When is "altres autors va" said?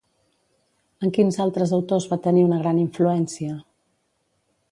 1.45-2.19